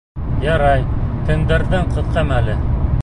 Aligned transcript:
Ярай, 0.45 0.87
төндәрҙең 1.29 1.87
ҡыҫҡа 1.93 2.25
мәле. 2.33 2.57